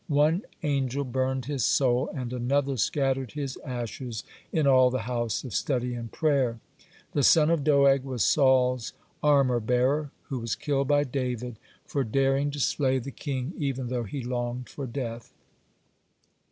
[0.07, 5.53] One angel burned his soul, and another scattered his ashes in all the house of
[5.53, 6.53] study and prayer.
[7.13, 12.03] (106) The son of Doeg was Saul's armor bearer, who was killed by David for
[12.03, 15.35] daring to slay the king even though he longed for death.